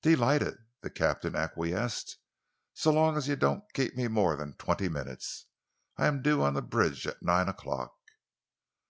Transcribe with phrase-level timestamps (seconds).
[0.00, 2.16] "Delighted," the captain acquiesced,
[2.72, 5.48] "so long as you don't keep me more than twenty minutes.
[5.98, 7.94] I am due on the bridge at nine o'clock."